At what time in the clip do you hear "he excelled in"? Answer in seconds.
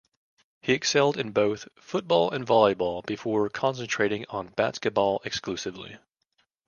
0.63-1.29